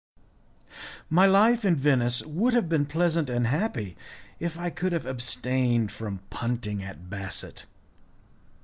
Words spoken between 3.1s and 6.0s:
and happy, if I could have abstained